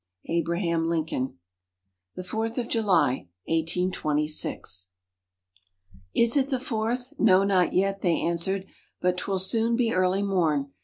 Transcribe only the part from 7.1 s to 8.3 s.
"No, not yet," they